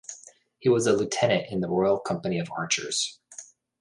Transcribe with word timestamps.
He 0.57 0.67
was 0.67 0.87
a 0.87 0.93
Lieutenant 0.93 1.51
in 1.51 1.59
the 1.59 1.67
Royal 1.69 1.99
Company 1.99 2.39
of 2.39 2.49
Archers. 2.51 3.19